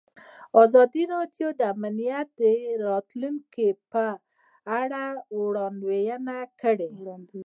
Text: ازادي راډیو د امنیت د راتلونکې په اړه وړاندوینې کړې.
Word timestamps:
ازادي 0.63 1.03
راډیو 1.13 1.47
د 1.59 1.61
امنیت 1.75 2.27
د 2.41 2.43
راتلونکې 2.87 3.69
په 3.91 4.03
اړه 4.81 5.05
وړاندوینې 5.39 6.39
کړې. 6.61 6.89